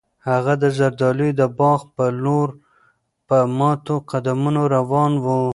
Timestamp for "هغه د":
0.29-0.65